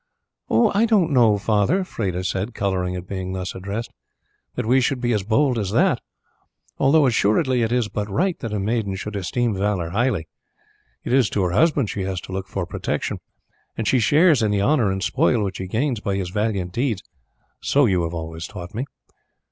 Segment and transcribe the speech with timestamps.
[0.49, 3.91] "I don't know, father," Freda said, colouring at being thus addressed,
[4.55, 6.01] "that we should be as bold as that,
[6.79, 10.27] although assuredly it is but right that a maiden should esteem valour highly.
[11.03, 13.19] It is to her husband she has to look for protection,
[13.77, 17.03] and she shares in the honour and spoil which he gains by his valiant deeds,
[17.59, 18.85] so you have always taught me."